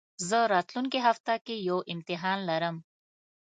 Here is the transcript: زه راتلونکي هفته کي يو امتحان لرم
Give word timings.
زه 0.27 0.39
راتلونکي 0.53 0.99
هفته 1.07 1.33
کي 1.45 1.55
يو 1.69 1.77
امتحان 1.93 2.39
لرم 2.49 2.75